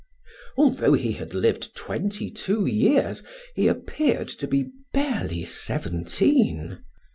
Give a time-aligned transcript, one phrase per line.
[0.57, 3.21] Although he had lived twenty two years
[3.53, 6.79] he appeared to be barely seventeen.